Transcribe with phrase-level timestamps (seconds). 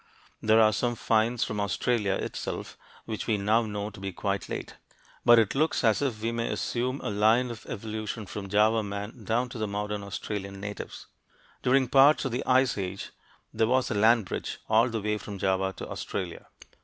[0.41, 4.75] There are some finds from Australia itself which we now know to be quite late.
[5.23, 9.25] But it looks as if we may assume a line of evolution from Java man
[9.25, 11.05] down to the modern Australian natives.
[11.61, 13.11] During parts of the Ice Age
[13.53, 16.47] there was a land bridge all the way from Java to Australia.